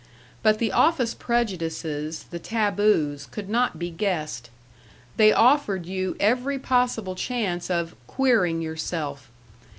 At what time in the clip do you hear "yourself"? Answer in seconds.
8.63-9.29